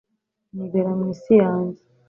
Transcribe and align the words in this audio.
nibera 0.55 0.91
mwisi 0.99 1.31
yanjye 1.41 1.81